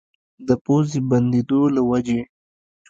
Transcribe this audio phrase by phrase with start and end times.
[0.47, 2.19] د پوزې بندېدو له وجې